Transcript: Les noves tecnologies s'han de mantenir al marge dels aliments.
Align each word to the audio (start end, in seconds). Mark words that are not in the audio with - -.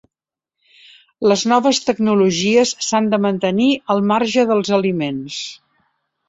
Les 1.31 1.43
noves 1.51 1.79
tecnologies 1.89 2.71
s'han 2.87 3.11
de 3.13 3.19
mantenir 3.27 3.69
al 3.95 4.03
marge 4.13 4.47
dels 4.55 4.73
aliments. 4.81 5.39